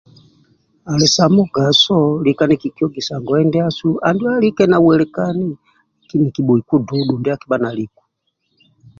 [0.91, 5.47] Ali sa mugaso lika nikikiogisa ngoye ndiasu andu alike nawelikani
[6.23, 8.03] nikibhoiku ddudhu ndia akibha naliku.